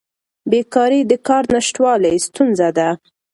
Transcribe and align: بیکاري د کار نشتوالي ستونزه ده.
بیکاري 0.51 0.99
د 1.11 1.13
کار 1.27 1.43
نشتوالي 1.53 2.13
ستونزه 2.27 2.69
ده. 2.77 2.89